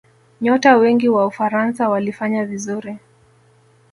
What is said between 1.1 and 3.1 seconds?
ufaransa walifanya vizuri